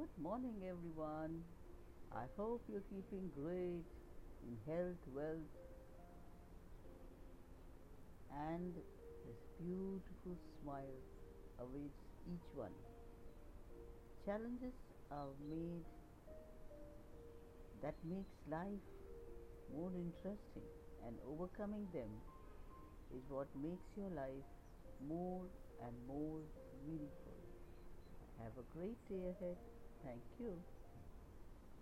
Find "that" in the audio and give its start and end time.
17.82-17.94